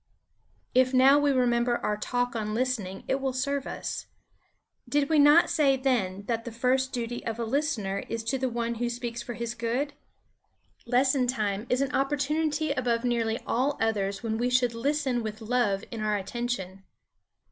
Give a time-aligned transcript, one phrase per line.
[0.73, 4.07] If now we remember our Talk on Listening it will serve us.
[4.89, 8.49] Did we not say then that the first duty of a listener is to the
[8.49, 9.93] one who speaks for his good?
[10.87, 15.83] Lesson time is an opportunity above nearly all others when we should listen with love
[15.91, 16.83] in our attention.